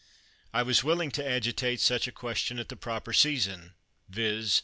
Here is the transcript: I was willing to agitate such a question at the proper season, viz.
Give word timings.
I 0.51 0.63
was 0.63 0.83
willing 0.83 1.11
to 1.11 1.23
agitate 1.23 1.79
such 1.79 2.07
a 2.07 2.11
question 2.11 2.57
at 2.57 2.69
the 2.69 2.75
proper 2.75 3.13
season, 3.13 3.75
viz. 4.09 4.59